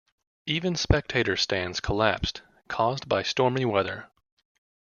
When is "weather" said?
3.65-4.09